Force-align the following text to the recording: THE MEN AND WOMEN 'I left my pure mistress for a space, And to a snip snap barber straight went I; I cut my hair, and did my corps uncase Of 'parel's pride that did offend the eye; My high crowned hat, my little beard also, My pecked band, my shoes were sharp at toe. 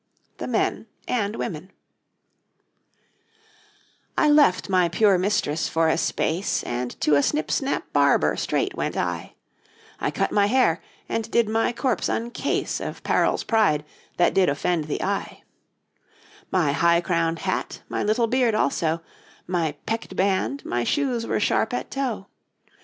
THE 0.39 0.47
MEN 0.47 0.87
AND 1.07 1.35
WOMEN 1.35 1.69
'I 4.17 4.29
left 4.31 4.67
my 4.67 4.89
pure 4.89 5.19
mistress 5.19 5.69
for 5.69 5.89
a 5.89 5.97
space, 5.99 6.63
And 6.63 6.99
to 7.01 7.13
a 7.13 7.21
snip 7.21 7.51
snap 7.51 7.93
barber 7.93 8.35
straight 8.35 8.73
went 8.73 8.97
I; 8.97 9.35
I 9.99 10.09
cut 10.09 10.31
my 10.31 10.47
hair, 10.47 10.81
and 11.07 11.29
did 11.29 11.47
my 11.47 11.71
corps 11.71 12.09
uncase 12.09 12.81
Of 12.83 13.03
'parel's 13.03 13.43
pride 13.43 13.85
that 14.17 14.33
did 14.33 14.49
offend 14.49 14.85
the 14.85 15.03
eye; 15.03 15.43
My 16.49 16.71
high 16.71 17.01
crowned 17.01 17.37
hat, 17.37 17.83
my 17.87 18.01
little 18.01 18.25
beard 18.25 18.55
also, 18.55 19.03
My 19.45 19.73
pecked 19.85 20.15
band, 20.15 20.65
my 20.65 20.83
shoes 20.83 21.27
were 21.27 21.39
sharp 21.39 21.75
at 21.75 21.91
toe. 21.91 22.25